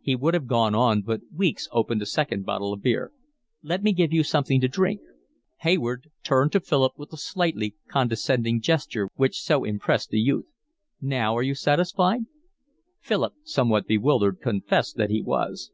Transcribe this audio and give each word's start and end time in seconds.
He 0.00 0.16
would 0.16 0.34
have 0.34 0.48
gone 0.48 0.74
on, 0.74 1.02
but 1.02 1.20
Weeks 1.32 1.68
opened 1.70 2.02
a 2.02 2.04
second 2.06 2.44
bottle 2.44 2.72
of 2.72 2.82
beer. 2.82 3.12
"Let 3.62 3.84
me 3.84 3.92
give 3.92 4.12
you 4.12 4.24
something 4.24 4.60
to 4.60 4.66
drink." 4.66 5.00
Hayward 5.58 6.10
turned 6.24 6.50
to 6.50 6.60
Philip 6.60 6.94
with 6.98 7.10
the 7.10 7.16
slightly 7.16 7.76
condescending 7.86 8.60
gesture 8.60 9.08
which 9.14 9.40
so 9.40 9.62
impressed 9.62 10.10
the 10.10 10.18
youth. 10.18 10.46
"Now 11.00 11.36
are 11.36 11.44
you 11.44 11.54
satisfied?" 11.54 12.22
he 12.22 12.26
asked. 12.26 13.06
Philip, 13.06 13.34
somewhat 13.44 13.86
bewildered, 13.86 14.40
confessed 14.40 14.96
that 14.96 15.10
he 15.10 15.22
was. 15.22 15.70